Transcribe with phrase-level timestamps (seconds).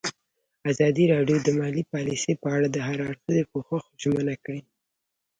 [0.71, 4.61] ازادي راډیو د مالي پالیسي په اړه د هر اړخیز پوښښ ژمنه کړې.